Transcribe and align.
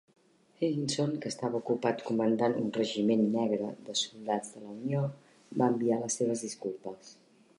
Higginson, 0.59 1.11
que 1.23 1.29
estava 1.33 1.59
ocupat 1.63 2.01
comandant 2.07 2.55
un 2.61 2.71
regiment 2.79 3.21
negre 3.37 3.69
de 3.89 3.97
soldats 4.01 4.51
de 4.57 4.63
la 4.65 4.73
Unió, 4.79 5.05
va 5.63 5.71
enviar 5.75 6.01
les 6.05 6.21
seves 6.23 6.45
disculpes. 6.49 7.17